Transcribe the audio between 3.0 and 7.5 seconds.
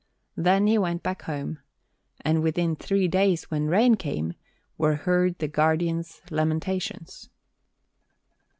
days, when rain came, were heard the Guardian's lamentations.